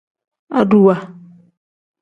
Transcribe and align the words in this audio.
Aduwa. 0.59 0.95